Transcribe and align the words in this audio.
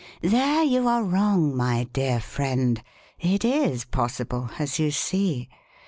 "There 0.23 0.63
you 0.63 0.87
are 0.87 1.03
wrong, 1.03 1.55
my 1.55 1.83
dear 1.93 2.19
friend. 2.19 2.81
It 3.19 3.45
is 3.45 3.85
possible, 3.85 4.49
as 4.57 4.79
you 4.79 4.89
see. 4.89 5.47